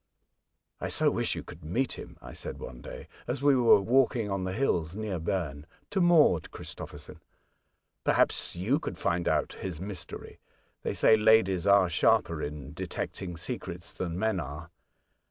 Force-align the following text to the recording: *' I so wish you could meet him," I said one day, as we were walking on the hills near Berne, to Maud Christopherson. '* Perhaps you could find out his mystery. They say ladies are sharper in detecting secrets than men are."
*' 0.43 0.81
I 0.81 0.87
so 0.87 1.11
wish 1.11 1.35
you 1.35 1.43
could 1.43 1.63
meet 1.63 1.91
him," 1.91 2.17
I 2.23 2.33
said 2.33 2.57
one 2.57 2.81
day, 2.81 3.07
as 3.27 3.43
we 3.43 3.55
were 3.55 3.79
walking 3.79 4.31
on 4.31 4.45
the 4.45 4.51
hills 4.53 4.95
near 4.97 5.19
Berne, 5.19 5.67
to 5.91 6.01
Maud 6.01 6.49
Christopherson. 6.49 7.19
'* 7.63 8.03
Perhaps 8.03 8.55
you 8.55 8.79
could 8.79 8.97
find 8.97 9.27
out 9.27 9.53
his 9.59 9.79
mystery. 9.79 10.39
They 10.81 10.95
say 10.95 11.15
ladies 11.15 11.67
are 11.67 11.87
sharper 11.87 12.41
in 12.41 12.73
detecting 12.73 13.37
secrets 13.37 13.93
than 13.93 14.17
men 14.17 14.39
are." 14.39 14.71